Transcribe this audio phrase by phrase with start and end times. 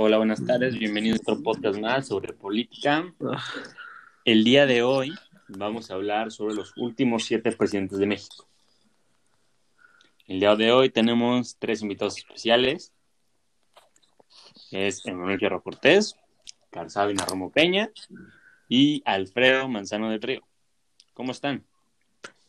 [0.00, 0.78] Hola, buenas tardes.
[0.78, 3.12] Bienvenidos a otro podcast más sobre política.
[4.24, 5.12] El día de hoy
[5.48, 8.46] vamos a hablar sobre los últimos siete presidentes de México.
[10.28, 12.92] El día de hoy tenemos tres invitados especiales.
[14.70, 16.14] Es Emanuel Fierro Cortés,
[16.70, 17.90] Carzabina Romo Peña
[18.68, 20.46] y Alfredo Manzano del Río.
[21.12, 21.64] ¿Cómo están?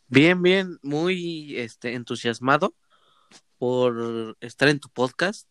[0.06, 2.74] Bien, bien, muy este, entusiasmado
[3.58, 5.49] por estar en tu podcast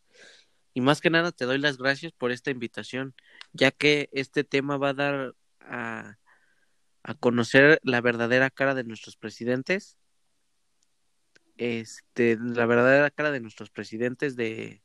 [0.80, 3.14] y más que nada te doy las gracias por esta invitación,
[3.52, 6.18] ya que este tema va a dar a,
[7.04, 9.98] a conocer la verdadera cara de nuestros presidentes,
[11.58, 14.82] este, la verdadera cara de nuestros presidentes de,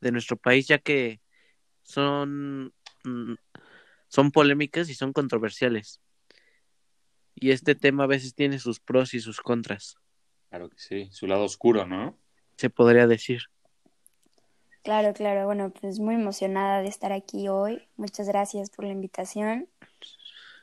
[0.00, 1.20] de nuestro país, ya que
[1.82, 3.34] son, mm,
[4.06, 6.00] son polémicas y son controversiales.
[7.34, 9.96] Y este tema a veces tiene sus pros y sus contras.
[10.48, 12.16] Claro que sí, su lado oscuro, ¿no?
[12.56, 13.42] Se podría decir.
[14.82, 15.44] Claro, claro.
[15.46, 17.82] Bueno, pues muy emocionada de estar aquí hoy.
[17.96, 19.68] Muchas gracias por la invitación.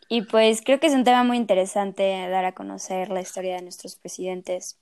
[0.07, 3.63] Y pues creo que es un tema muy interesante dar a conocer la historia de
[3.63, 4.80] nuestros presidentes,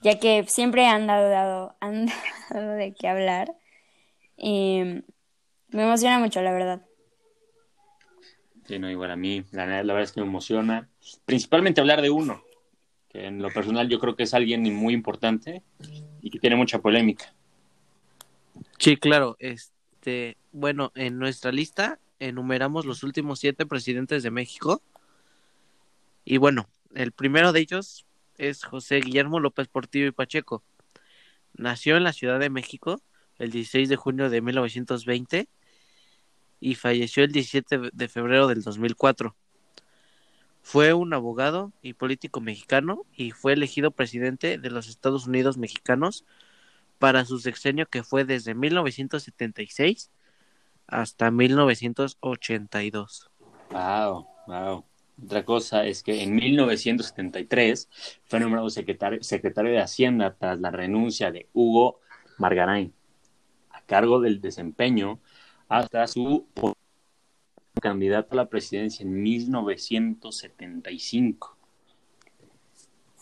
[0.00, 2.06] ya que siempre han dado, dado, han
[2.50, 3.54] dado de qué hablar.
[4.36, 5.02] Y
[5.68, 6.82] me emociona mucho, la verdad.
[8.66, 10.88] Sí, no, igual a mí, la, la verdad es que me emociona.
[11.24, 12.42] Principalmente hablar de uno,
[13.08, 15.62] que en lo personal yo creo que es alguien muy importante
[16.20, 17.32] y que tiene mucha polémica.
[18.78, 19.36] Sí, claro.
[19.38, 24.82] Este, bueno, en nuestra lista enumeramos los últimos siete presidentes de México.
[26.24, 30.62] Y bueno, el primero de ellos es José Guillermo López Portillo y Pacheco.
[31.54, 33.00] Nació en la Ciudad de México
[33.38, 35.48] el 16 de junio de 1920
[36.60, 39.34] y falleció el 17 de febrero del 2004.
[40.62, 46.24] Fue un abogado y político mexicano y fue elegido presidente de los Estados Unidos mexicanos
[46.98, 50.10] para su sexenio que fue desde 1976
[50.86, 53.30] hasta 1982.
[53.70, 54.84] Wow, wow.
[55.24, 57.88] Otra cosa es que en 1973
[58.24, 62.00] fue nombrado secretario, secretario de Hacienda tras la renuncia de Hugo
[62.36, 62.92] Margaray
[63.70, 65.20] a cargo del desempeño
[65.68, 66.46] hasta su
[67.80, 71.55] candidato a la presidencia en 1975.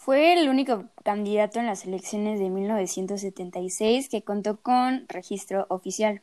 [0.04, 6.20] Fue el único candidato en las elecciones de 1976 que contó con registro oficial.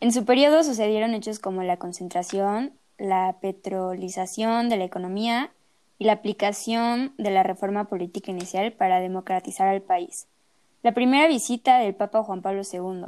[0.00, 5.52] En su periodo sucedieron hechos como la concentración, la petrolización de la economía
[6.00, 10.26] y la aplicación de la reforma política inicial para democratizar al país.
[10.82, 13.04] La primera visita del Papa Juan Pablo II.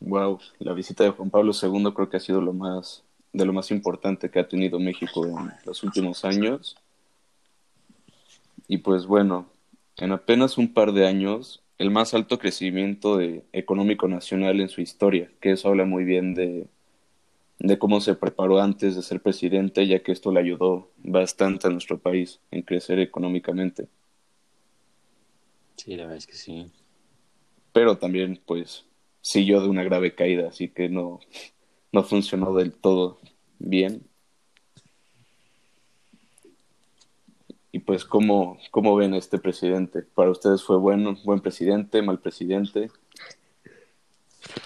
[0.00, 3.02] Wow, la visita de Juan Pablo II creo que ha sido lo más
[3.34, 6.78] de lo más importante que ha tenido México en los últimos años.
[8.70, 9.50] Y pues bueno,
[9.96, 14.80] en apenas un par de años, el más alto crecimiento de, económico nacional en su
[14.80, 16.68] historia, que eso habla muy bien de,
[17.58, 21.70] de cómo se preparó antes de ser presidente, ya que esto le ayudó bastante a
[21.70, 23.88] nuestro país en crecer económicamente.
[25.74, 26.70] Sí, la verdad es que sí.
[27.72, 28.86] Pero también, pues,
[29.20, 31.18] siguió de una grave caída, así que no,
[31.90, 33.18] no funcionó del todo
[33.58, 34.09] bien.
[37.72, 40.02] Y pues, ¿cómo, ¿cómo ven este presidente?
[40.02, 42.90] ¿Para ustedes fue bueno, buen presidente, mal presidente?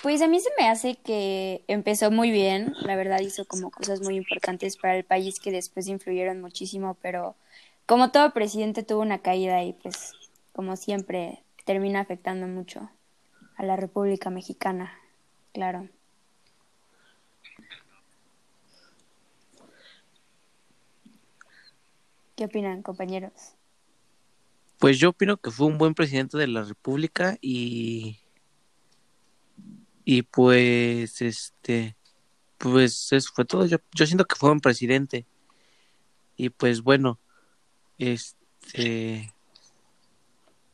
[0.02, 4.00] Pues a mí se me hace que empezó muy bien, la verdad hizo como cosas
[4.00, 7.34] muy importantes para el país que después influyeron muchísimo, pero
[7.86, 10.12] como todo presidente tuvo una caída y pues
[10.52, 12.88] como siempre termina afectando mucho
[13.56, 14.92] a la República Mexicana,
[15.52, 15.88] claro.
[22.36, 23.32] ¿Qué opinan, compañeros?
[24.78, 28.18] Pues yo opino que fue un buen presidente de la República y
[30.04, 31.96] y pues este
[32.58, 33.66] pues eso fue todo.
[33.66, 35.26] Yo, yo siento que fue un presidente
[36.36, 37.18] y pues bueno,
[37.98, 39.32] este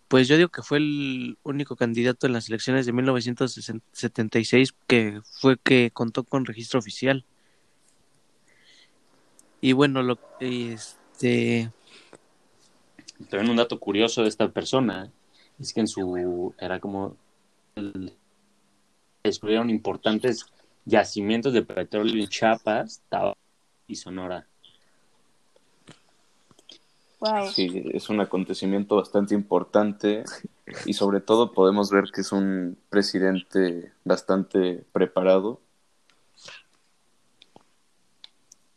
[0.08, 5.56] pues yo digo que fue el único candidato en las elecciones de 1976 que fue
[5.58, 7.25] que contó con registro oficial.
[9.61, 10.19] Y bueno, lo
[11.20, 11.70] este
[13.28, 15.11] También un dato curioso de esta persona
[15.58, 17.17] es que en su era como
[17.75, 18.14] el-
[19.22, 20.46] descubrieron importantes
[20.87, 23.38] yacimientos de petróleo en Chiapas, Tabasco
[23.87, 24.46] y Sonora.
[27.20, 27.49] Wow.
[27.49, 30.25] Sí, es un acontecimiento bastante importante
[30.87, 35.61] y sobre todo podemos ver que es un presidente bastante preparado.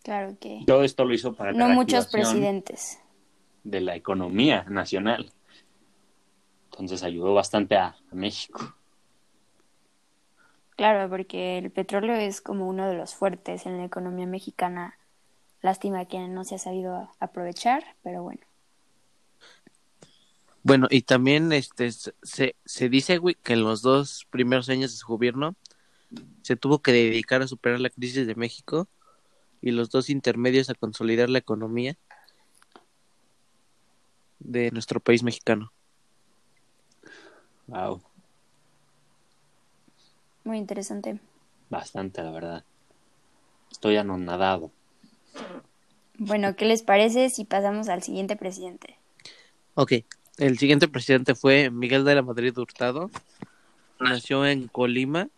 [0.03, 2.99] Claro que Todo esto lo hizo para no la muchos presidentes.
[3.63, 5.31] de la economía nacional.
[6.71, 8.75] Entonces ayudó bastante a, a México.
[10.75, 14.97] Claro, porque el petróleo es como uno de los fuertes en la economía mexicana.
[15.61, 18.41] Lástima que no se ha sabido aprovechar, pero bueno.
[20.63, 24.97] Bueno, y también este se, se dice güey, que en los dos primeros años de
[24.97, 25.55] su gobierno
[26.41, 28.87] se tuvo que dedicar a superar la crisis de México
[29.63, 31.95] y los dos intermedios a consolidar la economía
[34.39, 35.71] de nuestro país mexicano.
[37.67, 38.01] Wow,
[40.43, 41.17] Muy interesante.
[41.69, 42.65] bastante, la verdad.
[43.71, 44.69] Estoy anonadado.
[46.17, 48.99] Bueno, ¿qué les parece si pasamos al siguiente presidente?
[49.75, 49.93] Ok,
[50.39, 53.09] el siguiente presidente fue Miguel de la Madrid Hurtado.
[54.01, 55.29] Nació en Colima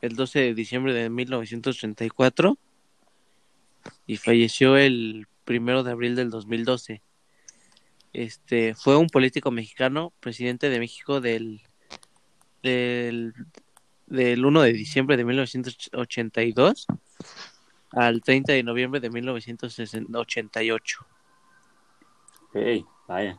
[0.00, 2.56] el 12 de diciembre de 1934
[4.06, 7.02] y falleció el primero de abril del 2012.
[8.12, 11.62] Este fue un político mexicano, presidente de México del
[12.62, 13.34] del,
[14.06, 16.86] del 1 de diciembre de 1982
[17.90, 21.06] al 30 de noviembre de 1988.
[22.48, 22.56] Ok,
[23.06, 23.38] vaya.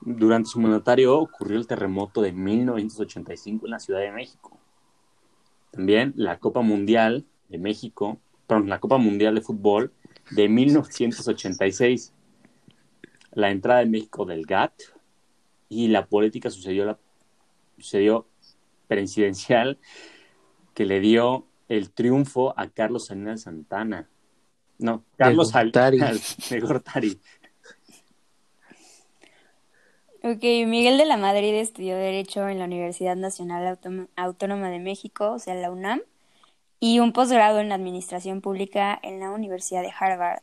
[0.00, 4.58] Durante su mandatario ocurrió el terremoto de 1985 en la Ciudad de México.
[5.70, 9.92] También la Copa Mundial de México, perdón, la Copa Mundial de Fútbol
[10.30, 12.12] de 1986.
[13.32, 14.80] La entrada de México del GATT
[15.68, 16.98] y la política sucedió, la,
[17.78, 18.26] sucedió
[18.86, 19.78] presidencial
[20.72, 24.08] que le dio el triunfo a Carlos Salinas Santana.
[24.78, 25.98] No, Carlos Gortari.
[25.98, 27.20] Salinas de Gortari.
[30.22, 33.78] Ok, Miguel de la Madrid estudió Derecho en la Universidad Nacional
[34.16, 36.00] Autónoma de México, o sea, la UNAM,
[36.80, 40.42] y un posgrado en Administración Pública en la Universidad de Harvard.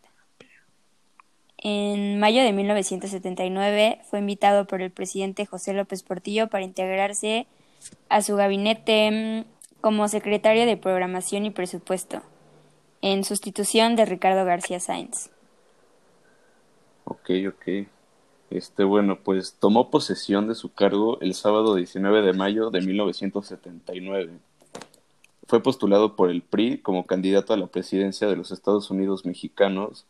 [1.57, 7.45] En mayo de 1979 fue invitado por el presidente José López Portillo para integrarse
[8.09, 12.21] a su gabinete mm, como secretario de Programación y Presupuesto,
[13.01, 15.29] en sustitución de Ricardo García Sáenz.
[17.05, 17.87] Ok, ok.
[18.49, 24.39] Este, bueno, pues tomó posesión de su cargo el sábado 19 de mayo de 1979.
[25.51, 30.06] Fue postulado por el PRI como candidato a la presidencia de los Estados Unidos mexicanos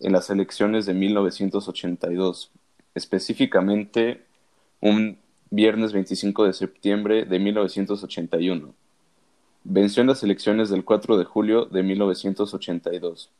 [0.00, 2.50] en las elecciones de 1982,
[2.96, 4.24] específicamente
[4.80, 5.18] un
[5.50, 8.74] viernes 25 de septiembre de 1981.
[9.62, 13.30] Venció en las elecciones del 4 de julio de 1982.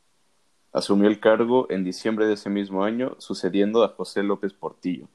[0.73, 5.09] Asumió el cargo en diciembre de ese mismo año, sucediendo a José López Portillo.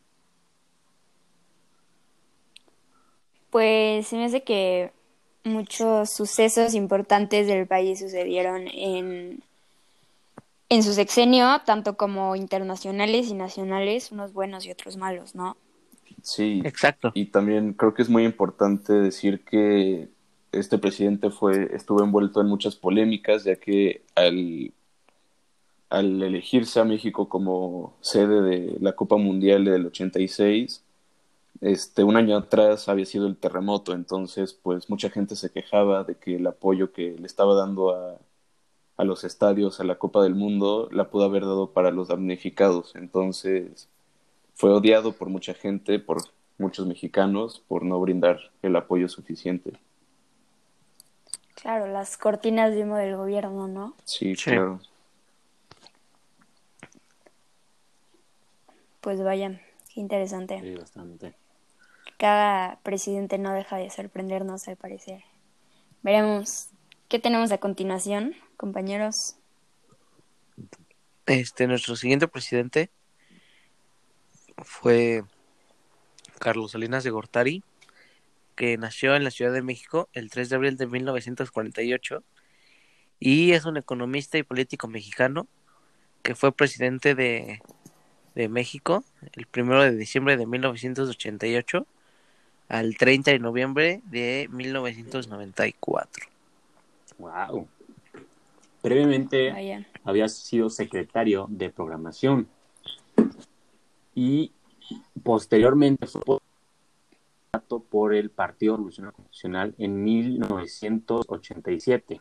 [3.49, 4.91] Pues se me hace que
[5.47, 9.43] muchos sucesos importantes del país sucedieron en,
[10.69, 15.57] en su sexenio, tanto como internacionales y nacionales, unos buenos y otros malos, ¿no?
[16.21, 17.11] Sí, Exacto.
[17.13, 20.09] y también creo que es muy importante decir que
[20.51, 24.73] este presidente fue, estuvo envuelto en muchas polémicas, ya que al,
[25.89, 30.83] al elegirse a México como sede de la Copa Mundial del 86,
[31.61, 36.15] este, un año atrás había sido el terremoto, entonces pues mucha gente se quejaba de
[36.15, 38.17] que el apoyo que le estaba dando a,
[38.97, 42.95] a los estadios, a la Copa del Mundo, la pudo haber dado para los damnificados.
[42.95, 43.87] Entonces
[44.55, 46.23] fue odiado por mucha gente, por
[46.57, 49.73] muchos mexicanos, por no brindar el apoyo suficiente.
[51.55, 53.93] Claro, las cortinas de humo del gobierno, ¿no?
[54.03, 54.51] Sí, Sí.
[54.51, 54.79] claro.
[59.01, 59.61] Pues vaya,
[59.93, 60.59] qué interesante.
[60.61, 61.33] Sí, bastante.
[62.17, 65.23] Cada presidente no deja de sorprendernos, al parecer.
[66.01, 66.69] Veremos
[67.09, 69.37] qué tenemos a continuación, compañeros.
[71.27, 72.89] Este, nuestro siguiente presidente
[74.57, 75.23] fue
[76.39, 77.63] Carlos Salinas de Gortari,
[78.55, 82.23] que nació en la Ciudad de México el 3 de abril de 1948
[83.19, 85.47] y es un economista y político mexicano
[86.23, 87.61] que fue presidente de,
[88.33, 91.85] de México el 1 de diciembre de 1988
[92.69, 96.25] al 30 de noviembre de 1994.
[97.17, 97.67] Wow.
[98.81, 99.85] Previamente Vaya.
[100.03, 102.47] había sido secretario de programación
[104.13, 104.51] y
[105.23, 106.39] posteriormente fue
[107.89, 112.19] por el Partido Revolucionario Constitucional en 1987.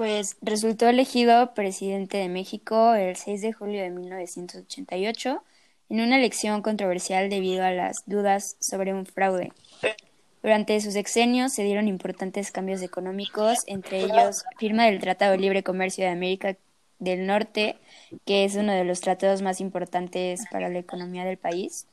[0.00, 5.44] Pues resultó elegido presidente de México el 6 de julio de 1988
[5.90, 9.52] en una elección controversial debido a las dudas sobre un fraude.
[10.42, 15.62] Durante sus sexenios se dieron importantes cambios económicos, entre ellos firma del Tratado de Libre
[15.62, 16.56] Comercio de América
[16.98, 17.76] del Norte,
[18.24, 21.86] que es uno de los tratados más importantes para la economía del país.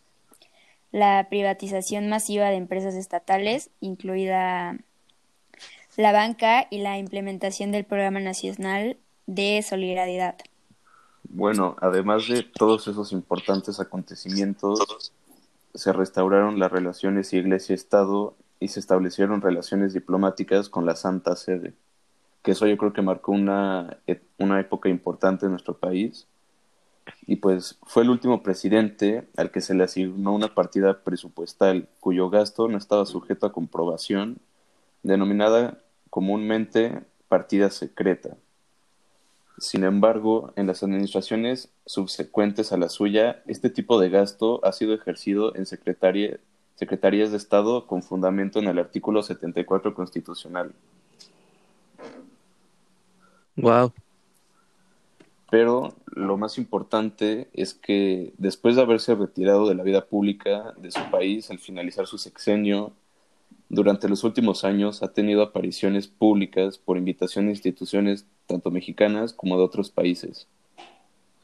[0.94, 4.78] la privatización masiva de empresas estatales, incluida
[5.98, 10.38] la banca y la implementación del Programa Nacional de Solidaridad.
[11.24, 15.12] Bueno, además de todos esos importantes acontecimientos,
[15.74, 21.74] se restauraron las relaciones Iglesia-Estado y se establecieron relaciones diplomáticas con la Santa Sede,
[22.44, 23.98] que eso yo creo que marcó una,
[24.38, 26.28] una época importante en nuestro país.
[27.26, 32.30] Y pues fue el último presidente al que se le asignó una partida presupuestal cuyo
[32.30, 34.38] gasto no estaba sujeto a comprobación,
[35.04, 35.80] denominada
[36.18, 38.38] comúnmente partida secreta.
[39.60, 44.96] Sin embargo, en las administraciones subsecuentes a la suya, este tipo de gasto ha sido
[44.96, 46.40] ejercido en secretaría,
[46.74, 50.74] secretarías de Estado con fundamento en el artículo 74 constitucional.
[53.58, 53.94] Wow.
[55.52, 60.90] Pero lo más importante es que después de haberse retirado de la vida pública de
[60.90, 62.94] su país al finalizar su sexenio,
[63.70, 69.58] durante los últimos años ha tenido apariciones públicas por invitación de instituciones tanto mexicanas como
[69.58, 70.48] de otros países.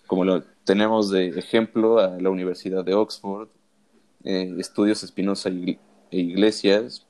[0.07, 3.49] Como lo tenemos de ejemplo a la Universidad de Oxford,
[4.23, 5.77] eh, Estudios Espinosa e
[6.11, 7.05] Iglesias,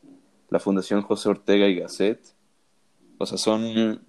[0.49, 2.19] la Fundación José Ortega y Gasset.
[3.17, 4.01] O sea, son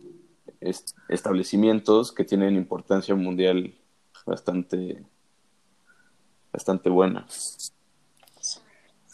[1.08, 3.74] establecimientos que tienen importancia mundial
[4.26, 5.04] bastante,
[6.52, 7.26] bastante buena.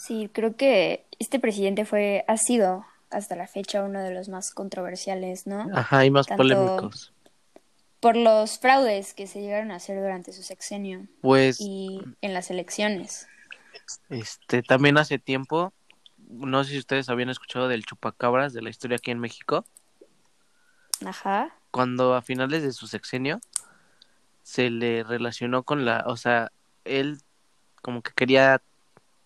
[0.00, 4.50] Sí, creo que este presidente fue, ha sido hasta la fecha uno de los más
[4.50, 5.68] controversiales, ¿no?
[5.74, 7.12] Ajá, y más polémicos.
[8.00, 11.06] Por los fraudes que se llegaron a hacer durante su sexenio.
[11.20, 11.60] Pues.
[11.60, 13.28] Y en las elecciones.
[14.08, 15.74] Este, también hace tiempo,
[16.16, 19.66] no sé si ustedes habían escuchado del chupacabras de la historia aquí en México.
[21.04, 21.54] Ajá.
[21.72, 23.38] Cuando a finales de su sexenio
[24.44, 26.52] se le relacionó con la, o sea,
[26.86, 27.18] él
[27.82, 28.62] como que quería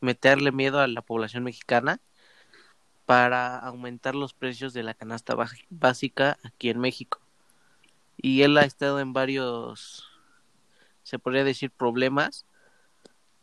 [0.04, 2.00] meterle miedo a la población mexicana
[3.06, 5.34] para aumentar los precios de la canasta
[5.70, 7.20] básica aquí en México.
[8.16, 10.08] Y él ha estado en varios,
[11.02, 12.46] se podría decir, problemas.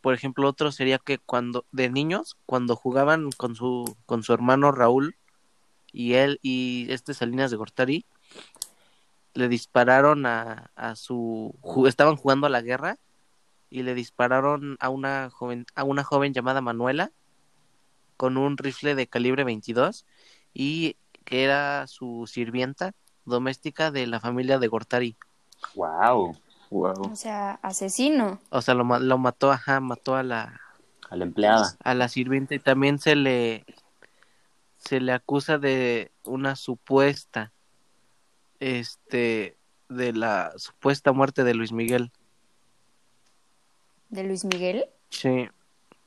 [0.01, 4.71] Por ejemplo, otro sería que cuando, de niños, cuando jugaban con su, con su hermano
[4.71, 5.15] Raúl
[5.91, 8.05] y él y este Salinas de Gortari,
[9.33, 11.55] le dispararon a, a su,
[11.87, 12.97] estaban jugando a la guerra
[13.71, 17.11] y le dispararon a una joven, a una joven llamada Manuela
[18.17, 20.05] con un rifle de calibre 22
[20.53, 22.93] y que era su sirvienta
[23.25, 25.15] doméstica de la familia de Gortari.
[25.73, 26.37] Wow.
[26.69, 27.11] Wow.
[27.11, 28.39] O sea, asesino.
[28.49, 30.61] O sea, lo, lo mató, ajá, mató a la
[31.09, 31.77] a la empleada.
[31.83, 33.65] A la sirvienta y también se le
[34.77, 37.51] se le acusa de una supuesta
[38.59, 39.57] este
[39.89, 42.11] de la supuesta muerte de Luis Miguel.
[44.11, 44.85] ¿De Luis Miguel?
[45.09, 45.47] Sí.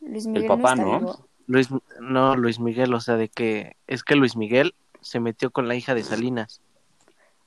[0.01, 1.27] Luis Miguel el papá, no, ¿no?
[1.47, 1.69] Luis,
[2.01, 5.75] no, Luis Miguel, o sea, de que es que Luis Miguel se metió con la
[5.75, 6.61] hija de Salinas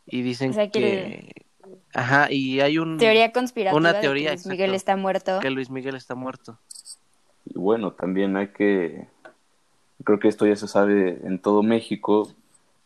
[0.05, 1.45] y dicen O sea, que que,
[1.93, 5.39] ajá, y hay un Teoría conspirativa una de que teoría, Luis Miguel está muerto.
[5.39, 6.57] que Luis Miguel está muerto.
[7.45, 9.07] Y bueno, también hay que,
[10.03, 12.31] creo que esto ya se sabe en todo México,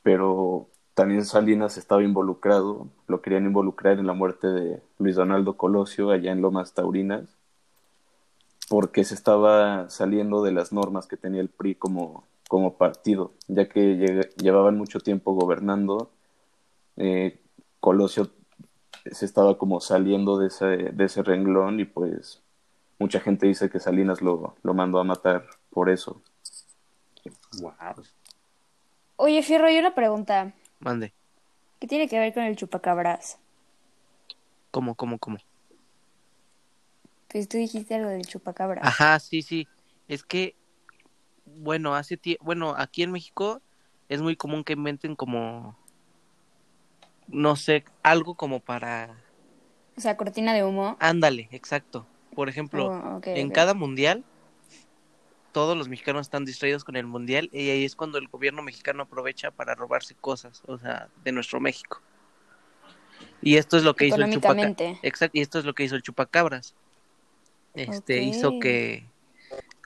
[0.03, 6.11] pero también Salinas estaba involucrado, lo querían involucrar en la muerte de Luis Donaldo Colosio
[6.11, 7.37] allá en Lomas Taurinas,
[8.71, 13.67] porque se estaba saliendo de las normas que tenía el PRI como, como partido, ya
[13.67, 16.09] que lleg- llevaban mucho tiempo gobernando.
[16.95, 17.37] Eh,
[17.81, 18.31] Colosio
[19.11, 22.41] se estaba como saliendo de ese, de ese renglón y pues
[22.97, 26.21] mucha gente dice que Salinas lo, lo mandó a matar por eso.
[27.59, 27.73] Wow.
[29.17, 30.53] Oye, Fierro, hay una pregunta.
[30.79, 31.11] Mande.
[31.81, 33.37] ¿Qué tiene que ver con el chupacabras?
[34.71, 35.39] ¿Cómo, cómo, cómo?
[37.31, 38.83] Pues tú dijiste algo del chupacabras.
[38.85, 39.67] Ajá, sí, sí.
[40.07, 40.55] Es que,
[41.45, 43.61] bueno, hace tie- bueno, aquí en México
[44.09, 45.77] es muy común que inventen como,
[47.27, 49.15] no sé, algo como para,
[49.97, 50.97] O sea, cortina de humo.
[51.00, 52.05] ándale, exacto.
[52.35, 54.25] Por ejemplo, Oh, ok, en cada mundial,
[55.53, 59.03] todos los mexicanos están distraídos con el mundial y ahí es cuando el gobierno mexicano
[59.03, 62.01] aprovecha para robarse cosas, o sea, de nuestro México.
[63.41, 64.71] Y esto es lo que hizo el chupacabras.
[64.71, 65.07] Económicamente.
[65.07, 66.75] Exacto, y esto es lo que hizo el chupacabras.
[67.73, 69.09] Este hizo que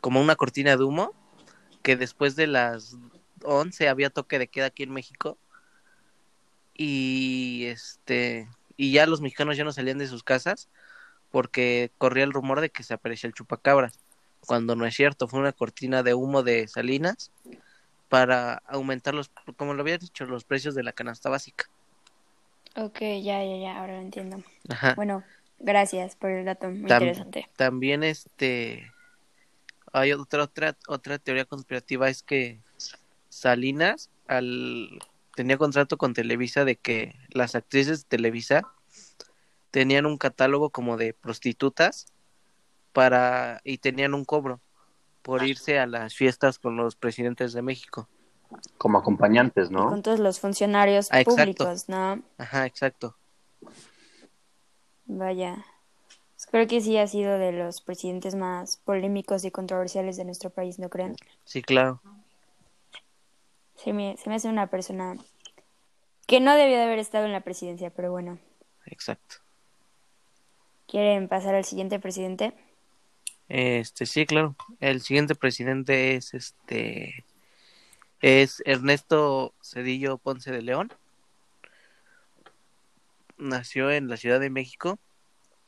[0.02, 1.12] como una cortina de humo
[1.84, 2.98] que después de las
[3.44, 5.38] 11 había toque de queda aquí en México
[6.74, 10.70] y este y ya los mexicanos ya no salían de sus casas
[11.32, 14.00] porque corría el rumor de que se aparecía el chupacabras,
[14.46, 17.32] cuando no es cierto, fue una cortina de humo de Salinas
[18.10, 21.66] para aumentar los como lo había dicho los precios de la canasta básica.
[22.78, 24.44] Ok, ya, ya, ya, ahora lo entiendo.
[24.70, 24.94] Ajá.
[24.96, 25.24] Bueno,
[25.60, 27.50] gracias por el dato, muy Tam- interesante.
[27.56, 28.92] También este
[29.94, 32.60] hay otra, otra, otra teoría conspirativa, es que
[33.30, 35.00] Salinas al,
[35.36, 38.64] tenía contrato con Televisa de que las actrices de Televisa
[39.72, 42.08] tenían un catálogo como de prostitutas
[42.94, 44.62] para y tenían un cobro
[45.22, 48.08] por irse a las fiestas con los presidentes de México.
[48.78, 49.88] Como acompañantes, ¿no?
[49.90, 52.22] Con todos los funcionarios Ah, públicos, ¿no?
[52.38, 53.18] Ajá, exacto.
[55.06, 55.66] Vaya.
[56.36, 60.50] Pues creo que sí ha sido de los presidentes más polémicos y controversiales de nuestro
[60.50, 61.16] país, ¿no creen?
[61.46, 62.02] Sí, claro.
[63.76, 65.16] Se me, se me hace una persona
[66.28, 68.40] que no debió de haber estado en la presidencia, pero bueno.
[68.86, 69.38] Exacto.
[70.88, 72.54] ¿Quieren pasar al siguiente presidente?
[73.48, 74.56] Este, sí, claro.
[74.80, 77.26] El siguiente presidente es este
[78.22, 80.92] es Ernesto Cedillo Ponce de León.
[83.38, 85.00] Nació en la Ciudad de México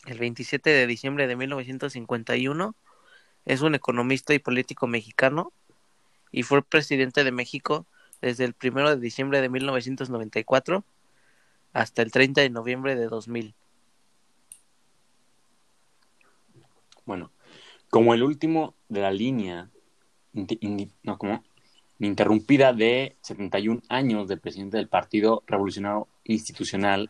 [0.06, 2.76] el 27 de diciembre de 1951.
[3.46, 5.52] Es un economista y político mexicano
[6.32, 7.86] y fue presidente de México
[8.22, 10.84] desde el 1 de diciembre de 1994
[11.74, 13.54] hasta el 30 de noviembre de 2000.
[17.06, 17.32] Bueno,
[17.90, 19.70] como el último de la línea,
[21.04, 21.44] no, como
[22.00, 27.10] interrumpida de 71 años de presidente del Partido Revolucionario Institucional,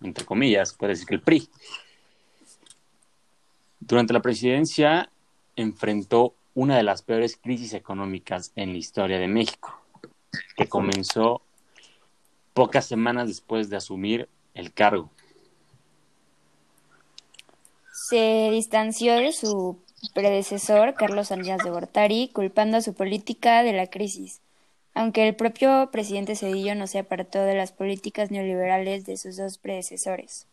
[0.00, 1.48] entre comillas, puede decir que el PRI.
[3.80, 5.10] Durante la presidencia
[5.56, 9.80] enfrentó una de las peores crisis económicas en la historia de México,
[10.56, 11.42] que comenzó
[12.52, 15.10] pocas semanas después de asumir el cargo.
[17.92, 19.78] Se distanció de su
[20.14, 24.40] predecesor, Carlos Salinas de Gortari, culpando a su política de la crisis,
[24.98, 29.56] aunque el propio presidente Cedillo no se apartó de las políticas neoliberales de sus dos
[29.58, 30.46] predecesores.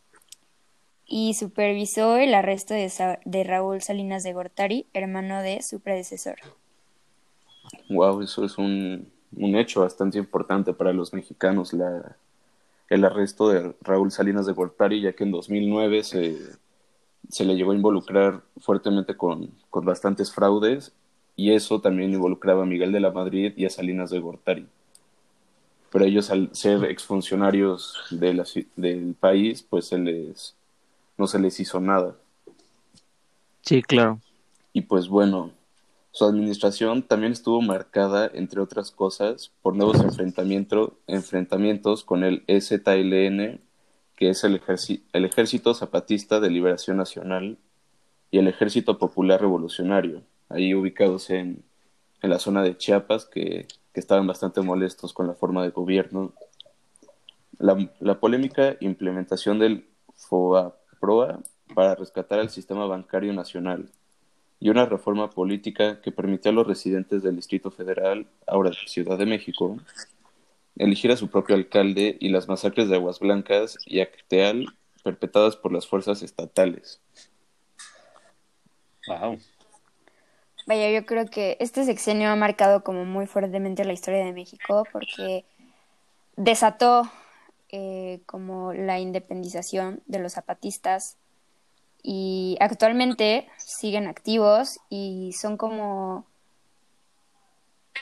[1.06, 6.36] Y supervisó el arresto de, Sa- de Raúl Salinas de Gortari, hermano de su predecesor.
[7.88, 12.16] Wow, eso es un, un hecho bastante importante para los mexicanos, la,
[12.88, 16.38] el arresto de Raúl Salinas de Gortari, ya que en 2009 se,
[17.30, 20.94] se le llegó a involucrar fuertemente con, con bastantes fraudes
[21.36, 24.66] y eso también involucraba a Miguel de la Madrid y a Salinas de Gortari.
[25.92, 28.44] Pero ellos al ser exfuncionarios de la
[28.74, 30.54] del país, pues se les,
[31.16, 32.16] no se les hizo nada.
[33.60, 34.20] Sí, claro.
[34.72, 35.52] Y pues bueno,
[36.12, 43.60] su administración también estuvo marcada, entre otras cosas, por nuevos enfrentamiento- enfrentamientos con el EZLN,
[44.16, 44.60] que es el,
[45.12, 47.58] el Ejército Zapatista de Liberación Nacional,
[48.30, 51.64] y el Ejército Popular Revolucionario, ahí ubicados en,
[52.22, 56.32] en la zona de Chiapas, que, que estaban bastante molestos con la forma de gobierno.
[57.58, 61.40] La, la polémica implementación del FOAPROA
[61.74, 63.90] para rescatar el sistema bancario nacional
[64.60, 69.26] y una reforma política que permitió a los residentes del Distrito Federal, ahora Ciudad de
[69.26, 69.78] México,
[70.76, 74.66] elegir a su propio alcalde y las masacres de Aguas Blancas y Acteal
[75.02, 77.00] perpetradas por las fuerzas estatales.
[79.06, 79.38] Wow.
[80.66, 84.84] Vaya, yo creo que este sexenio ha marcado como muy fuertemente la historia de México
[84.92, 85.44] porque
[86.36, 87.08] desató
[87.70, 91.16] eh, como la independización de los zapatistas
[92.02, 96.24] y actualmente siguen activos y son como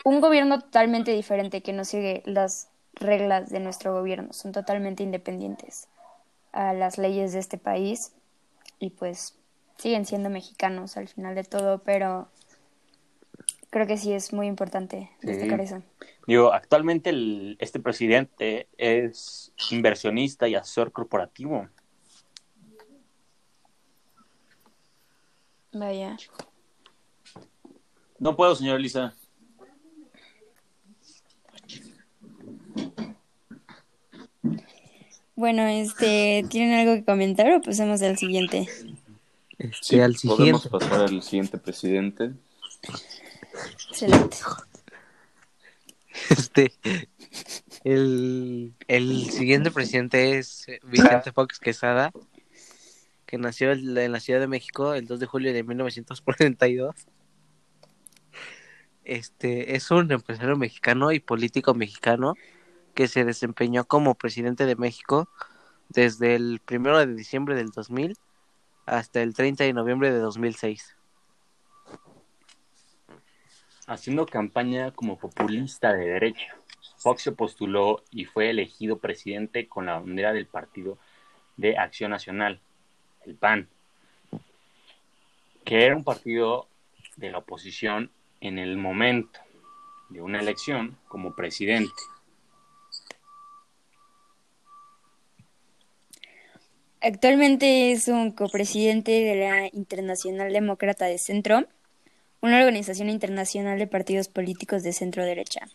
[0.05, 5.89] un gobierno totalmente diferente que no sigue las reglas de nuestro gobierno, son totalmente independientes
[6.53, 8.13] a las leyes de este país
[8.79, 9.35] y pues
[9.77, 12.29] siguen siendo mexicanos al final de todo, pero
[13.75, 15.27] creo que sí es muy importante Sí.
[15.27, 15.83] destacar eso.
[16.29, 21.69] Digo, actualmente el- este presidente es inversionista y asesor corporativo.
[25.73, 26.17] Vaya.
[28.21, 29.13] No puedo, señor Elisa.
[35.37, 38.69] Bueno, este, ¿tienen algo que comentar o pasamos al siguiente?
[39.59, 40.69] Este, Sí, al podemos siguiente.
[40.71, 42.33] pasar al siguiente presidente.
[46.31, 46.73] Este,
[47.85, 52.13] el, el siguiente presidente es Vicente Fox Quesada,
[53.27, 56.95] que nació en la Ciudad de México el 2 de julio de 1942.
[59.05, 62.35] Este, es un empresario mexicano y político mexicano
[62.95, 65.29] que se desempeñó como presidente de México
[65.89, 68.17] desde el 1 de diciembre del 2000
[68.87, 70.97] hasta el 30 de noviembre de 2006.
[73.87, 76.57] Haciendo campaña como populista de derecha,
[76.97, 80.99] Fox se postuló y fue elegido presidente con la bandera del Partido
[81.59, 82.61] de Acción Nacional,
[83.27, 83.69] el PAN,
[85.65, 86.67] que era un partido
[87.17, 89.41] de la oposición en el momento
[90.09, 91.93] de una elección como presidente.
[97.03, 101.67] Actualmente es un copresidente de la Internacional Demócrata de Centro,
[102.45, 105.67] una organización internacional de partidos políticos de centro derecha.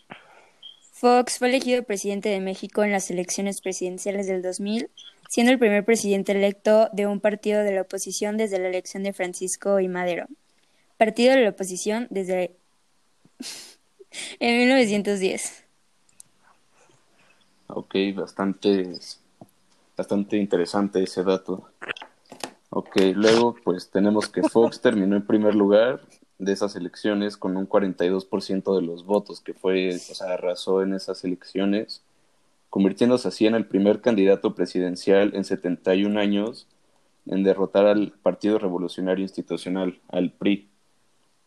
[0.91, 4.87] Fox fue elegido presidente de México en las elecciones presidenciales del 2000,
[5.27, 9.13] siendo el primer presidente electo de un partido de la oposición desde la elección de
[9.13, 9.87] Francisco I.
[9.87, 10.27] Madero.
[10.97, 12.51] Partido de la oposición desde
[14.39, 15.63] en 1910.
[17.65, 18.91] Ok, bastante,
[19.97, 21.67] bastante interesante ese dato.
[22.69, 26.01] Ok, luego pues tenemos que Fox terminó en primer lugar
[26.39, 31.23] de esas elecciones con un 42% de los votos, que fue, o arrasó en esas
[31.23, 32.01] elecciones,
[32.69, 36.67] convirtiéndose así en el primer candidato presidencial en 71 años
[37.25, 40.69] en derrotar al Partido Revolucionario Institucional, al PRI.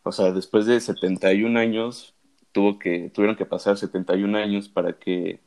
[0.03, 2.13] O sea, después de 71 años,
[2.51, 5.39] tuvo que, tuvieron que pasar 71 años para que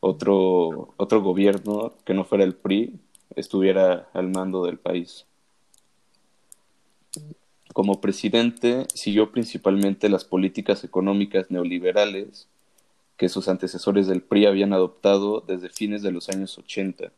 [0.00, 3.00] otro, otro gobierno que no fuera el PRI
[3.36, 5.26] estuviera al mando del país.
[7.74, 12.46] Como presidente, siguió principalmente las políticas económicas neoliberales
[13.16, 17.10] que sus antecesores del PRI habían adoptado desde fines de los años 80.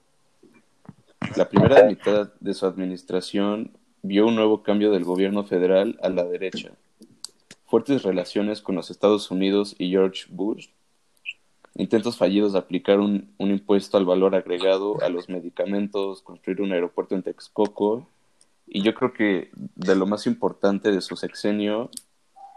[1.36, 6.24] La primera mitad de su administración vio un nuevo cambio del gobierno federal a la
[6.24, 6.70] derecha,
[7.66, 10.68] fuertes relaciones con los Estados Unidos y George Bush,
[11.74, 16.72] intentos fallidos de aplicar un, un, impuesto al valor agregado a los medicamentos, construir un
[16.72, 18.08] aeropuerto en Texcoco,
[18.66, 21.90] y yo creo que de lo más importante de su sexenio,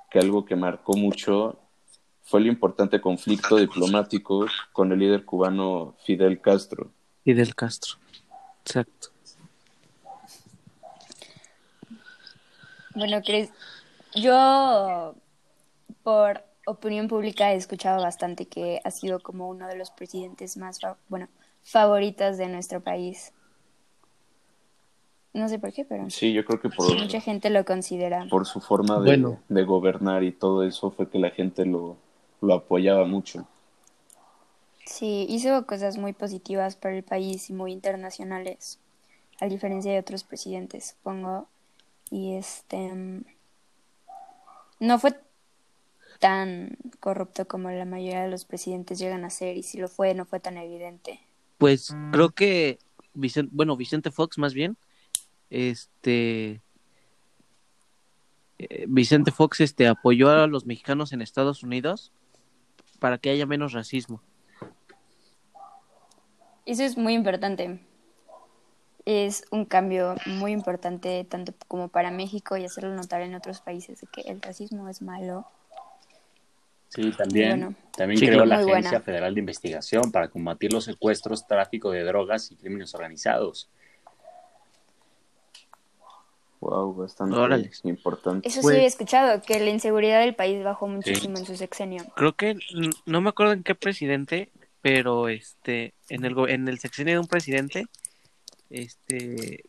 [0.10, 1.60] que algo que marcó mucho,
[2.22, 6.92] fue el importante conflicto diplomático con el líder cubano Fidel Castro.
[7.24, 7.98] Fidel Castro,
[8.62, 9.10] exacto.
[12.96, 13.50] Bueno, Cris,
[14.16, 15.16] yo
[16.04, 20.80] por opinión pública he escuchado bastante que ha sido como uno de los presidentes más,
[21.08, 21.30] bueno,
[21.64, 23.32] favoritos de nuestro país.
[25.40, 28.28] No sé por qué, pero sí, yo creo que por mucha gente lo considera.
[28.30, 29.40] Por su forma de, bueno.
[29.48, 31.96] de gobernar y todo eso fue que la gente lo,
[32.42, 33.48] lo apoyaba mucho.
[34.86, 38.80] Sí, hizo cosas muy positivas para el país y muy internacionales,
[39.40, 41.48] a diferencia de otros presidentes, supongo.
[42.12, 42.92] Y este
[44.80, 45.16] no fue
[46.20, 50.14] tan corrupto como la mayoría de los presidentes llegan a ser y si lo fue
[50.14, 51.22] no fue tan evidente.
[51.58, 52.80] Pues creo que
[53.14, 54.76] Vicente, bueno, Vicente Fox más bien
[55.50, 56.62] este
[58.60, 62.12] eh, Vicente Fox este apoyó a los mexicanos en Estados Unidos
[63.00, 64.22] para que haya menos racismo.
[66.66, 67.80] Eso es muy importante.
[69.06, 74.02] Es un cambio muy importante tanto como para México y hacerlo notar en otros países
[74.02, 75.48] de que el racismo es malo.
[76.90, 79.02] Sí, también, bueno, también sí, creó la Agencia buena.
[79.02, 83.70] Federal de Investigación para combatir los secuestros, tráfico de drogas y crímenes organizados.
[86.62, 87.72] Wow, bastante Órale.
[87.84, 88.48] importante.
[88.48, 91.42] Eso sí he escuchado, que la inseguridad del país bajó muchísimo sí.
[91.42, 92.04] en su sexenio.
[92.16, 92.58] Creo que,
[93.06, 97.28] no me acuerdo en qué presidente, pero este, en el, en el sexenio de un
[97.28, 97.86] presidente,
[98.70, 99.64] este,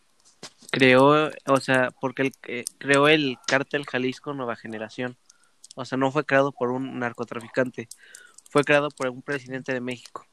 [0.70, 5.16] creó, o sea, porque el, eh, creó el cártel Jalisco Nueva Generación.
[5.76, 7.88] O sea, no fue creado por un narcotraficante,
[8.50, 10.26] fue creado por un presidente de México.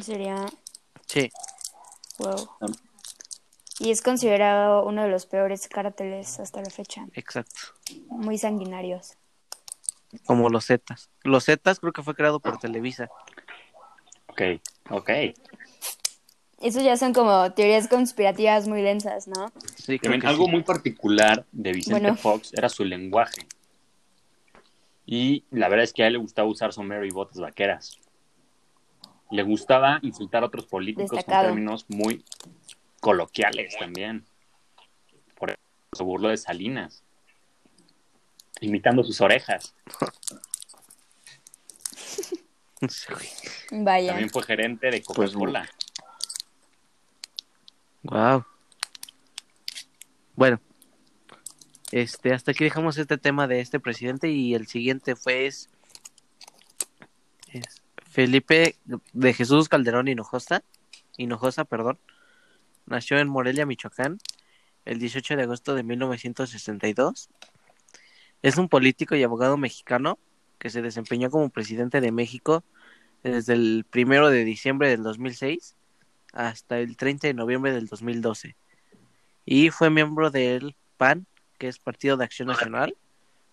[0.00, 0.36] ¿Sería?
[1.06, 1.30] Sí.
[2.18, 2.48] Wow.
[3.78, 7.06] Y es considerado uno de los peores cárteles hasta la fecha.
[7.12, 7.60] Exacto.
[8.08, 9.16] Muy sanguinarios.
[10.24, 11.10] Como los Zetas.
[11.22, 13.08] Los Zetas creo que fue creado por Televisa.
[14.28, 14.42] Ok,
[14.90, 15.10] ok.
[16.60, 19.52] Eso ya son como teorías conspirativas muy densas, ¿no?
[19.76, 20.50] Sí, También algo sí.
[20.50, 22.16] muy particular de Vicente bueno.
[22.16, 23.46] Fox era su lenguaje.
[25.04, 27.98] Y la verdad es que a él le gustaba usar sombrero y botas vaqueras.
[29.30, 31.48] Le gustaba insultar a otros políticos Destacado.
[31.48, 32.24] con términos muy
[33.00, 34.26] coloquiales también.
[35.36, 35.58] Por eso
[35.92, 37.02] se burló de Salinas,
[38.60, 39.74] imitando sus orejas.
[43.70, 44.08] Vaya.
[44.10, 45.68] También fue gerente de Coca-Cola.
[48.02, 48.44] Wow.
[50.34, 50.60] Bueno,
[51.90, 55.70] este, hasta aquí dejamos este tema de este presidente y el siguiente fue es,
[57.48, 58.76] es Felipe
[59.12, 60.62] de Jesús Calderón Hinojosa,
[61.16, 61.98] Hinojosa, perdón.
[62.86, 64.18] Nació en Morelia, Michoacán,
[64.84, 67.28] el 18 de agosto de 1962.
[68.42, 70.18] Es un político y abogado mexicano
[70.58, 72.64] que se desempeñó como presidente de México
[73.22, 75.74] desde el 1 de diciembre del 2006
[76.32, 78.56] hasta el 30 de noviembre del 2012.
[79.44, 81.26] Y fue miembro del PAN
[81.58, 82.96] que es Partido de Acción Nacional,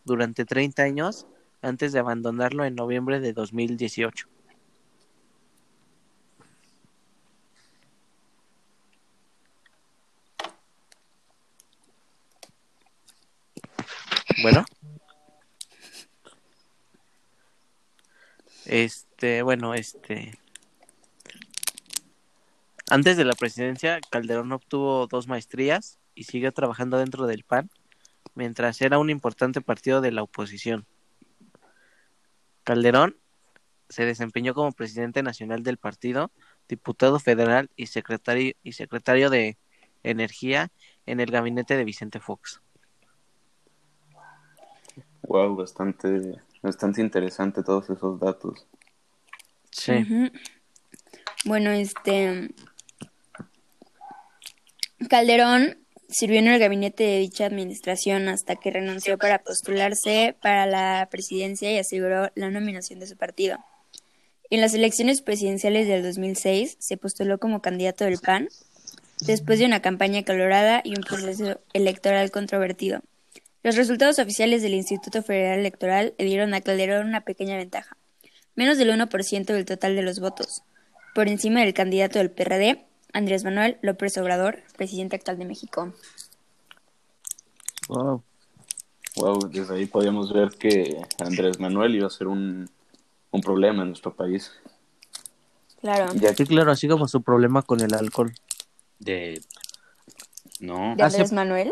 [0.06, 1.28] durante 30 años
[1.62, 4.28] antes de abandonarlo en noviembre de 2018.
[14.44, 14.66] Bueno.
[18.66, 20.38] Este, bueno, este.
[22.90, 27.70] Antes de la presidencia, Calderón obtuvo dos maestrías y siguió trabajando dentro del PAN,
[28.36, 30.86] mientras era un importante partido de la oposición.
[32.66, 33.16] Calderón
[33.88, 36.32] se desempeñó como presidente nacional del partido,
[36.68, 39.58] diputado federal y secretario, y secretario de
[40.04, 40.70] Energía
[41.06, 42.62] en el gabinete de Vicente Fox.
[45.34, 48.68] Wow, bastante, bastante interesante todos esos datos.
[49.72, 49.94] Sí.
[51.46, 52.52] Bueno, este.
[55.10, 61.08] Calderón sirvió en el gabinete de dicha administración hasta que renunció para postularse para la
[61.10, 63.58] presidencia y aseguró la nominación de su partido.
[64.52, 68.50] En las elecciones presidenciales del 2006 se postuló como candidato del PAN,
[69.26, 73.02] después de una campaña acalorada y un proceso electoral controvertido.
[73.64, 77.96] Los resultados oficiales del Instituto Federal Electoral le dieron a Calderón una pequeña ventaja,
[78.56, 80.64] menos del 1% del total de los votos,
[81.16, 85.94] por encima del candidato del PRD, Andrés Manuel López Obrador, presidente actual de México.
[87.88, 88.24] Wow.
[89.16, 92.70] Wow, desde ahí podíamos ver que Andrés Manuel iba a ser un,
[93.32, 94.52] un problema en nuestro país.
[95.82, 96.12] Claro.
[96.16, 98.34] Ya Sí, claro, así como su problema con el alcohol.
[99.00, 99.40] De.
[100.60, 100.96] No.
[100.96, 101.72] ¿De Hace- Andrés Manuel?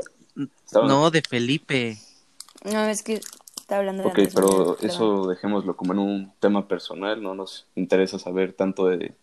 [0.74, 1.98] No, de Felipe.
[2.64, 4.90] No, es que está hablando de Ok, Andrés pero Manuel, perdón.
[4.90, 9.16] eso dejémoslo como en un tema personal, no nos interesa saber tanto de,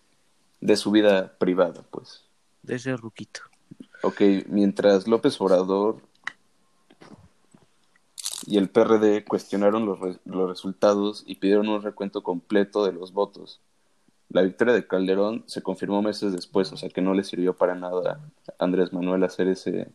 [0.61, 2.25] de su vida privada, pues.
[2.62, 3.40] De ese ruquito.
[4.03, 6.03] Ok, mientras López Obrador
[8.47, 13.12] y el PRD cuestionaron los, re- los resultados y pidieron un recuento completo de los
[13.12, 13.61] votos.
[14.31, 17.75] La victoria de Calderón se confirmó meses después, o sea que no le sirvió para
[17.75, 18.21] nada
[18.59, 19.88] a Andrés Manuel hacer ese,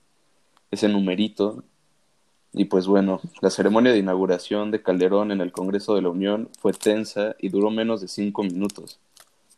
[0.74, 1.64] ese numerito.
[2.54, 6.50] Y pues bueno, la ceremonia de inauguración de Calderón en el Congreso de la Unión
[6.60, 9.00] fue tensa y duró menos de cinco minutos,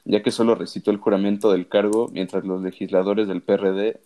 [0.06, 3.99] ya que solo recitó el juramento del cargo mientras los legisladores del PRD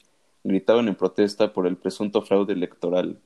[0.44, 3.20] gritaban en protesta por el presunto fraude electoral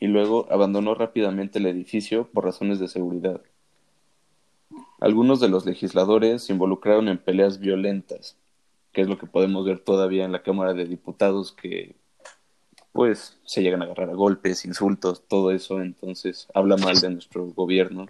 [0.00, 3.40] y luego abandonó rápidamente el edificio por razones de seguridad.
[5.00, 8.36] Algunos de los legisladores se involucraron en peleas violentas,
[8.92, 11.94] que es lo que podemos ver todavía en la Cámara de Diputados, que
[12.94, 17.44] pues se llegan a agarrar a golpes, insultos, todo eso, entonces habla mal de nuestro
[17.46, 18.06] gobierno.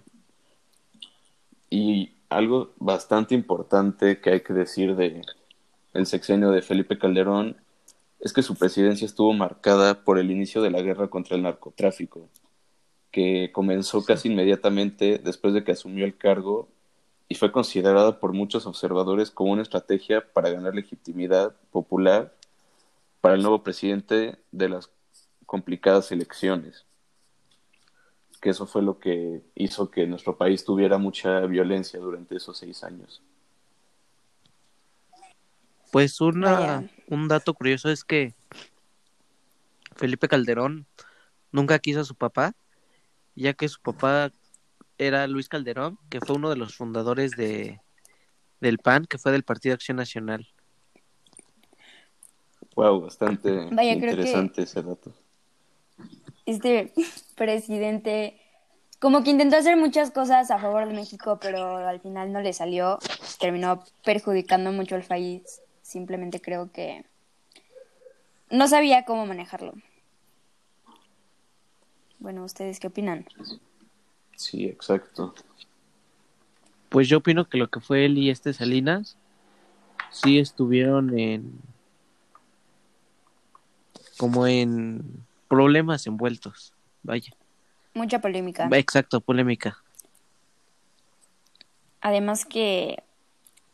[1.71, 5.23] Y algo bastante importante que hay que decir de
[5.95, 7.57] el sexenio de Felipe Calderón
[8.19, 12.29] es que su presidencia estuvo marcada por el inicio de la guerra contra el narcotráfico,
[13.09, 16.69] que comenzó casi inmediatamente después de que asumió el cargo
[17.27, 22.34] y fue considerada por muchos observadores como una estrategia para ganar legitimidad popular
[23.25, 24.91] para el nuevo presidente de las
[25.47, 26.85] complicadas elecciones.
[28.39, 32.83] Que eso fue lo que hizo que nuestro país tuviera mucha violencia durante esos seis
[32.83, 33.23] años.
[35.91, 38.35] Pues una, un dato curioso es que
[39.95, 40.85] Felipe Calderón
[41.51, 42.53] nunca quiso a su papá,
[43.33, 44.31] ya que su papá
[44.99, 47.81] era Luis Calderón, que fue uno de los fundadores de
[48.59, 50.47] del PAN, que fue del Partido Acción Nacional.
[52.75, 55.13] Wow, bastante Vaya, creo que- interesante ese dato.
[56.45, 56.93] Este
[57.35, 58.39] presidente
[58.99, 62.53] como que intentó hacer muchas cosas a favor de México, pero al final no le
[62.53, 62.97] salió.
[63.39, 65.61] Terminó perjudicando mucho al país.
[65.81, 67.05] Simplemente creo que
[68.49, 69.73] no sabía cómo manejarlo.
[72.19, 73.25] Bueno, ¿ustedes qué opinan?
[74.35, 75.35] Sí, exacto.
[76.89, 79.17] Pues yo opino que lo que fue él y este Salinas
[80.09, 81.59] sí estuvieron en
[84.17, 86.73] como en problemas envueltos.
[87.03, 87.33] Vaya.
[87.93, 88.69] Mucha polémica.
[88.73, 89.77] Exacto, polémica.
[92.01, 93.03] Además que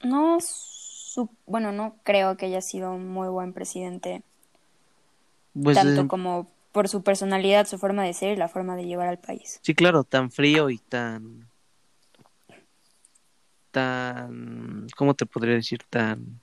[0.04, 4.24] no su- bueno, no creo que haya sido un muy buen presidente,
[5.54, 8.86] Pues tanto eh, como por su personalidad, su forma de ser y la forma de
[8.86, 9.60] llevar al país.
[9.62, 11.48] sí, claro, tan frío y tan
[13.72, 15.80] tan ¿cómo te podría decir?
[15.90, 16.40] tan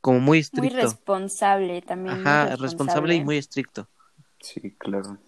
[0.00, 0.76] como muy Muy estricto.
[0.76, 2.16] responsable también.
[2.16, 3.86] muy Ajá, responsable y muy estricto.
[4.40, 5.18] Sí, claro.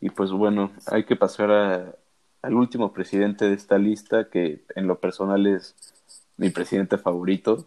[0.00, 1.94] Y pues bueno, hay que pasar a-
[2.42, 5.74] al último presidente de esta lista, que en lo personal es
[6.38, 7.66] mi presidente favorito,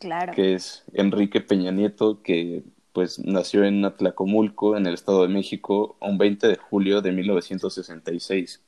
[0.00, 0.32] Claro.
[0.32, 2.62] que es Enrique Peña Nieto, que
[2.92, 8.62] pues nació en Atlacomulco, en el Estado de México, un 20 de julio de 1966.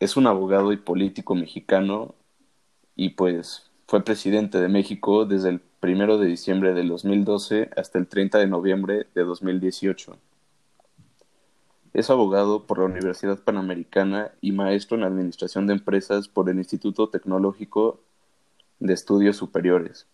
[0.00, 2.14] Es un abogado y político mexicano
[2.96, 8.06] y pues fue presidente de México desde el 1 de diciembre del 2012 hasta el
[8.06, 10.16] 30 de noviembre de 2018.
[11.92, 17.10] Es abogado por la Universidad Panamericana y maestro en Administración de Empresas por el Instituto
[17.10, 18.00] Tecnológico
[18.78, 20.06] de Estudios Superiores.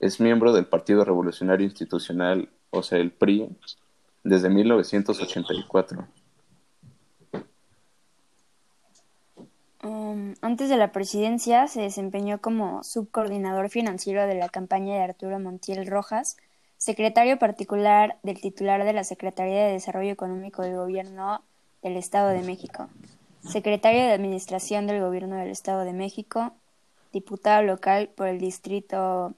[0.00, 3.48] Es miembro del Partido Revolucionario Institucional, o sea, el PRI,
[4.24, 6.04] desde 1984.
[10.40, 15.86] Antes de la presidencia se desempeñó como subcoordinador financiero de la campaña de Arturo Montiel
[15.86, 16.36] Rojas,
[16.76, 21.42] secretario particular del titular de la Secretaría de Desarrollo Económico del Gobierno
[21.82, 22.88] del Estado de México,
[23.48, 26.52] secretario de Administración del Gobierno del Estado de México,
[27.12, 29.34] diputado local por el Distrito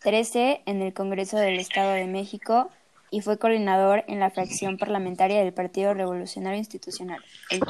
[0.00, 2.70] 13 en el Congreso del Estado de México
[3.10, 7.60] y fue coordinador en la fracción parlamentaria del Partido Revolucionario Institucional, el.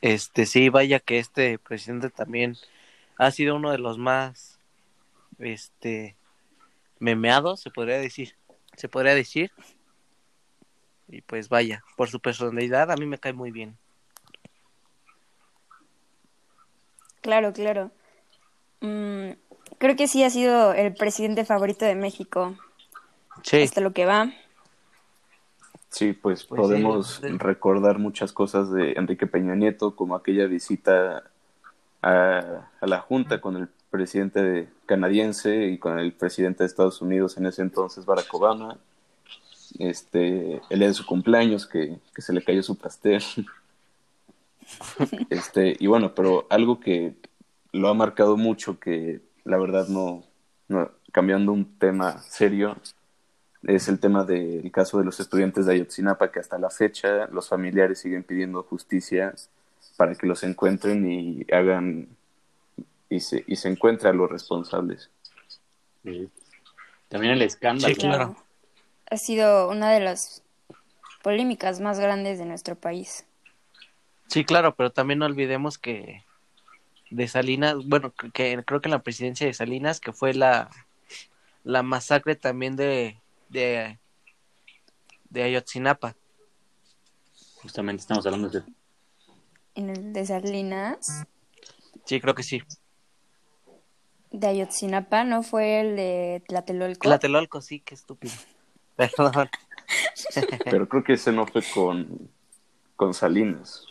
[0.00, 2.56] Este, sí, vaya que este presidente también
[3.16, 4.58] ha sido uno de los más,
[5.38, 6.16] este,
[6.98, 8.36] memeados, se podría decir,
[8.76, 9.50] se podría decir.
[11.08, 13.76] Y pues vaya, por su personalidad a mí me cae muy bien.
[17.20, 17.90] Claro, claro.
[18.80, 19.30] Mm,
[19.78, 22.56] creo que sí ha sido el presidente favorito de México.
[23.42, 23.62] Sí.
[23.62, 24.32] Hasta lo que va.
[25.90, 31.24] Sí, pues, Pues podemos sí, recordar muchas cosas de Enrique Peña Nieto, como aquella visita
[32.02, 37.02] a, a la Junta con el presidente de- canadiense y con el presidente de Estados
[37.02, 38.78] Unidos en ese entonces, Barack Obama.
[39.78, 43.22] Este, el día de su cumpleaños, que, que se le cayó su pastel.
[45.30, 47.14] Este, y bueno, pero algo que
[47.72, 50.24] lo ha marcado mucho, que la verdad no,
[50.68, 52.76] no cambiando un tema serio,
[53.62, 57.48] es el tema del caso de los estudiantes de Ayotzinapa, que hasta la fecha los
[57.48, 59.34] familiares siguen pidiendo justicia
[59.96, 62.08] para que los encuentren y hagan
[63.10, 65.10] y se, y se encuentre a los responsables.
[66.04, 66.28] Sí.
[67.08, 67.94] También el escándalo.
[67.94, 68.36] Sí, claro.
[69.10, 70.42] Ha sido una de las
[71.22, 73.24] polémicas más grandes de nuestro país.
[74.28, 76.22] Sí, claro, pero también no olvidemos que
[77.10, 80.70] de Salinas, bueno, que que creo que en la presidencia de Salinas, que fue la,
[81.64, 83.16] la masacre también de,
[83.48, 83.98] de,
[85.30, 86.14] de Ayotzinapa.
[87.62, 88.62] Justamente estamos hablando de
[89.74, 91.24] En el de Salinas,
[92.04, 92.62] Sí, creo que sí.
[94.30, 97.00] de Ayotzinapa, ¿no fue el de Tlatelolco?
[97.00, 98.34] Tlatelolco, sí, qué estúpido.
[98.96, 99.48] Perdón.
[100.64, 102.30] Pero creo que ese no fue con,
[102.96, 103.84] con Salinas.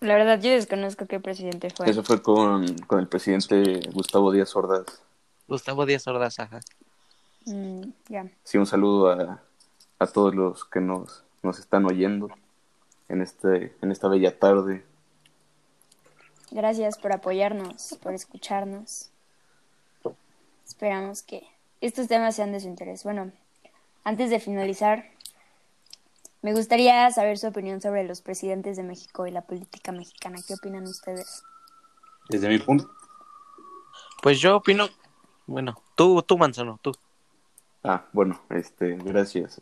[0.00, 1.88] La verdad, yo desconozco qué presidente fue.
[1.88, 5.02] Eso fue con, con el presidente Gustavo Díaz Ordaz.
[5.48, 6.60] Gustavo Díaz Ordaz, ajá.
[7.46, 7.82] Mm.
[8.42, 9.42] Sí, un saludo a,
[9.98, 12.28] a todos los que nos, nos están oyendo
[13.08, 14.84] en, este, en esta bella tarde.
[16.50, 19.10] Gracias por apoyarnos, por escucharnos.
[20.66, 21.46] Esperamos que
[21.80, 23.04] estos temas sean de su interés.
[23.04, 23.32] Bueno,
[24.04, 25.04] antes de finalizar,
[26.42, 30.38] me gustaría saber su opinión sobre los presidentes de México y la política mexicana.
[30.46, 31.42] ¿Qué opinan ustedes?
[32.28, 32.90] Desde mi punto,
[34.22, 34.88] Pues yo opino,
[35.46, 36.92] bueno, tú, tú Manzano, tú.
[37.84, 39.60] Ah, bueno, este, gracias.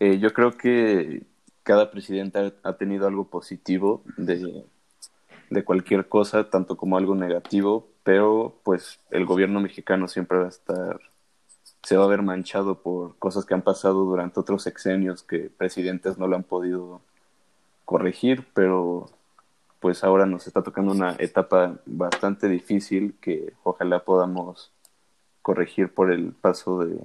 [0.00, 1.22] Eh, yo creo que
[1.62, 4.64] cada presidente ha, tenido algo positivo de,
[5.50, 10.48] de cualquier cosa, tanto como algo negativo, pero pues el gobierno mexicano siempre va a
[10.48, 11.00] estar,
[11.82, 16.16] se va a ver manchado por cosas que han pasado durante otros sexenios que presidentes
[16.16, 17.02] no lo han podido
[17.84, 19.10] corregir, pero
[19.80, 24.72] pues ahora nos está tocando una etapa bastante difícil que ojalá podamos
[25.42, 26.98] corregir por el paso de,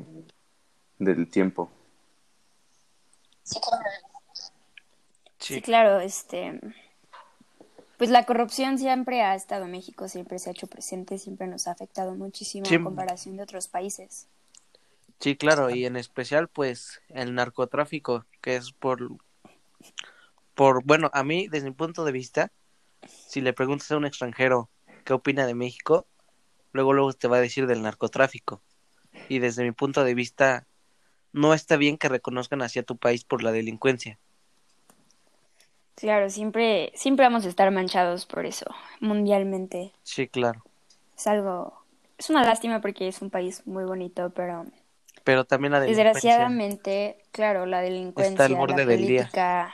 [1.00, 1.70] del tiempo.
[5.40, 6.60] Sí, claro, este
[7.98, 11.68] pues la corrupción siempre ha estado en México, siempre se ha hecho presente, siempre nos
[11.68, 12.76] ha afectado muchísimo Sí.
[12.76, 14.28] en comparación de otros países.
[15.20, 19.10] Sí, claro, y en especial, pues, el narcotráfico, que es por,
[20.54, 22.52] por, bueno, a mí, desde mi punto de vista,
[23.08, 24.70] si le preguntas a un extranjero
[25.06, 26.06] qué opina de México,
[26.74, 28.62] luego, luego te va a decir del narcotráfico.
[29.30, 30.66] Y desde mi punto de vista,
[31.34, 34.20] no está bien que reconozcan hacia tu país por la delincuencia.
[35.96, 38.66] Claro, siempre siempre vamos a estar manchados por eso,
[39.00, 39.94] mundialmente.
[40.04, 40.64] Sí, claro.
[41.18, 41.86] Es algo,
[42.18, 44.66] es una lástima porque es un país muy bonito, pero
[45.24, 46.14] Pero también la delincuencia.
[46.14, 49.22] Desgraciadamente, claro, la delincuencia, Está al borde la del día.
[49.22, 49.74] política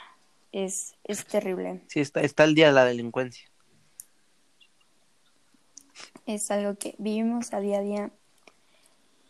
[0.51, 1.81] es, es terrible.
[1.87, 3.49] Sí, está, está el día de la delincuencia.
[6.25, 8.11] Es algo que vivimos a día a día.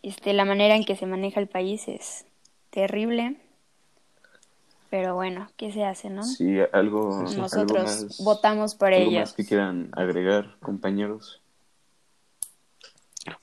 [0.03, 2.25] Este, la manera en que se maneja el país es
[2.69, 3.37] terrible.
[4.89, 6.23] Pero bueno, ¿qué se hace, no?
[6.23, 9.29] Sí, algo, algo Nosotros más, votamos por algo ellos.
[9.29, 11.41] más que quieran agregar, compañeros.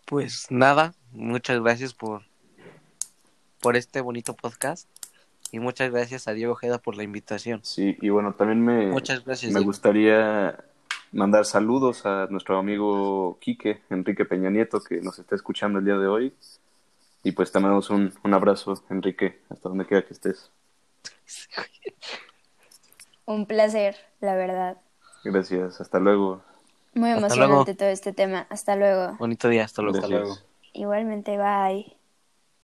[0.07, 2.23] Pues nada, muchas gracias por,
[3.61, 4.89] por este bonito podcast.
[5.53, 7.61] Y muchas gracias a Diego Ojeda por la invitación.
[7.63, 9.53] Sí, y bueno, también me, Muchas gracias.
[9.53, 9.69] me Diego.
[9.71, 10.59] gustaría
[11.13, 15.99] mandar saludos a nuestro amigo Quique, Enrique Peña Nieto, que nos está escuchando el día
[15.99, 16.35] de hoy.
[17.23, 20.51] Y pues te mandamos un, un abrazo, Enrique, hasta donde quiera que estés.
[23.27, 24.77] Un placer, la verdad.
[25.25, 26.43] Gracias, hasta luego.
[26.95, 27.79] Muy Hasta emocionante luego.
[27.79, 28.47] todo este tema.
[28.49, 29.17] Hasta luego.
[29.19, 29.99] Bonito día, hasta luego.
[29.99, 30.45] Gracias.
[30.73, 31.96] Igualmente, bye.